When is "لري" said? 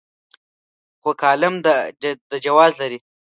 2.81-2.99